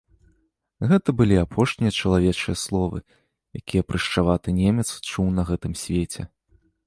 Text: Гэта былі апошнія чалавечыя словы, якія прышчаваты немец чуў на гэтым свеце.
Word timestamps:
Гэта 0.91 1.09
былі 1.19 1.35
апошнія 1.41 1.91
чалавечыя 2.03 2.55
словы, 2.63 2.97
якія 3.61 3.83
прышчаваты 3.89 4.49
немец 4.61 4.89
чуў 5.09 5.25
на 5.39 5.43
гэтым 5.53 5.73
свеце. 5.85 6.21